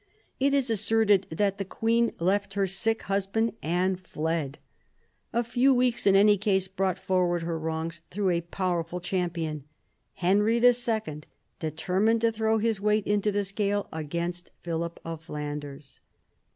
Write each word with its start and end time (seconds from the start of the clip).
It 0.39 0.55
is 0.55 0.71
asserted 0.71 1.27
that 1.29 1.59
the 1.59 1.63
queen 1.63 2.11
left 2.17 2.55
her 2.55 2.65
sick 2.65 3.03
husband 3.03 3.53
and 3.61 3.99
fled. 3.99 4.57
A 5.31 5.43
few 5.43 5.75
weeks 5.75 6.07
in 6.07 6.15
any 6.15 6.39
case 6.39 6.67
brought 6.67 6.97
forward 6.97 7.43
her 7.43 7.59
wrongs 7.59 8.01
through 8.09 8.31
a 8.31 8.41
power 8.41 8.83
ful 8.83 8.99
champion. 8.99 9.63
Henry 10.15 10.55
II. 10.57 11.21
determined 11.59 12.21
to 12.21 12.31
throw 12.31 12.57
his 12.57 12.81
weight 12.81 13.05
into 13.05 13.31
the 13.31 13.45
scale 13.45 13.87
against 13.93 14.49
Philip 14.63 14.99
of 15.05 15.21
Flanders. 15.21 15.99